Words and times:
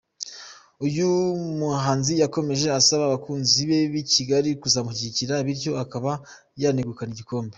Uyu 0.85 1.09
muhanzi 1.59 2.13
yakomeje 2.23 2.67
asaba 2.79 3.03
abakunzi 3.05 3.59
be 3.69 3.79
b’i 3.91 4.03
Kigali 4.13 4.49
kuzamushyigikira 4.61 5.33
bityo 5.47 5.71
akaba 5.83 6.11
yanegukana 6.63 7.11
igikombe. 7.13 7.49